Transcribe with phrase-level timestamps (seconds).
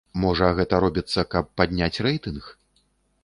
[0.21, 2.43] Можа гэта робіцца, каб падняць рэйтынг?